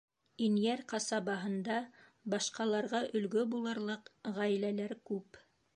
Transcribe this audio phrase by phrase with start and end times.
[0.43, 1.77] Инйәр ҡасабаһында
[2.35, 5.45] башҡаларға өлгө булырлыҡ ғаиләләр күп.